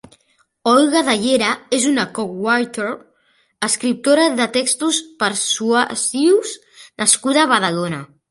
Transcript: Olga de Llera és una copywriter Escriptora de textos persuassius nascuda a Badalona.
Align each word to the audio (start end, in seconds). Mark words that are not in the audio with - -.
Olga 0.69 1.01
de 1.09 1.13
Llera 1.23 1.49
és 1.79 1.83
una 1.89 2.05
copywriter 2.19 2.87
Escriptora 3.69 4.25
de 4.39 4.49
textos 4.57 5.01
persuassius 5.25 6.57
nascuda 7.05 7.43
a 7.45 7.51
Badalona. 7.55 8.01